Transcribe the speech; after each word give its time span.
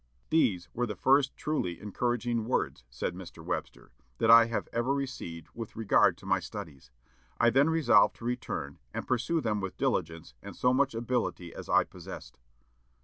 "These 0.31 0.67
were 0.73 0.87
the 0.87 0.95
first 0.95 1.37
truly 1.37 1.79
encouraging 1.79 2.45
words," 2.45 2.85
said 2.89 3.13
Mr. 3.13 3.45
Webster, 3.45 3.91
"that 4.17 4.31
I 4.31 4.47
ever 4.73 4.93
received 4.95 5.49
with 5.53 5.75
regard 5.75 6.17
to 6.17 6.25
my 6.25 6.39
studies. 6.39 6.89
I 7.39 7.51
then 7.51 7.69
resolved 7.69 8.15
to 8.15 8.25
return, 8.25 8.79
and 8.95 9.07
pursue 9.07 9.41
them 9.41 9.61
with 9.61 9.77
diligence 9.77 10.33
and 10.41 10.55
so 10.55 10.73
much 10.73 10.95
ability 10.95 11.53
as 11.53 11.69
I 11.69 11.83
possessed." 11.83 12.39